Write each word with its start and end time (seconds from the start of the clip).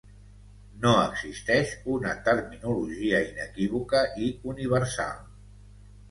No 0.83 0.91
existeix 1.01 1.73
una 1.95 2.13
terminologia 2.27 3.19
inequívoca 3.25 4.01
i 4.29 4.31
universal. 4.55 5.21